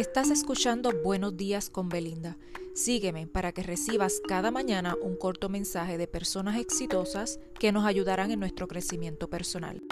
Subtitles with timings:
[0.00, 2.38] Estás escuchando Buenos días con Belinda.
[2.74, 8.30] Sígueme para que recibas cada mañana un corto mensaje de personas exitosas que nos ayudarán
[8.30, 9.82] en nuestro crecimiento personal.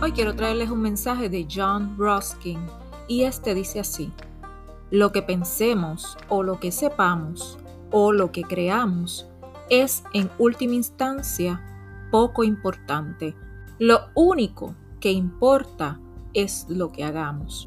[0.00, 2.60] Hoy quiero traerles un mensaje de John Ruskin
[3.08, 4.10] y este dice así.
[4.90, 7.58] Lo que pensemos o lo que sepamos
[7.90, 9.28] o lo que creamos
[9.70, 11.62] es en última instancia
[12.10, 13.34] poco importante.
[13.78, 16.00] Lo único que importa
[16.32, 17.66] es lo que hagamos.